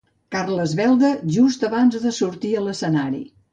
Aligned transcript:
Carles 0.35 0.73
Belda 0.79 1.11
just 1.35 1.67
abans 1.69 2.01
de 2.07 2.17
sortir 2.23 2.57
a 2.63 2.67
l'escenari. 2.67 3.25